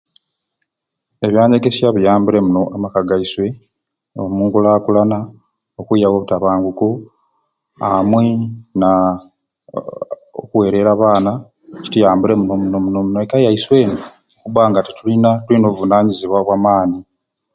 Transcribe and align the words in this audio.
Ebyanyegesya 1.25 1.87
biyambire 1.95 2.39
muno 2.45 2.63
amaka 2.75 2.99
gwaiswe 3.07 3.45
omu 4.21 4.41
nkulaakulana, 4.47 5.17
okwiawo 5.79 6.15
obutabanguko 6.17 6.87
amwe 7.91 8.25
naa 8.79 9.09
oku 9.79 10.39
okuweerera 10.43 10.89
abaana 10.93 11.31
kituyambire 11.83 12.33
muno 12.39 12.55
muno 12.83 12.99
muno 13.05 13.17
eka 13.25 13.37
yaiswe 13.45 13.75
eni 13.83 13.97
okubba 14.35 14.61
nga 14.69 14.83
tetulina 14.85 15.29
tulina 15.45 15.65
obuvunanyizibwa 15.67 16.37
obwa 16.41 16.55
maani 16.65 16.99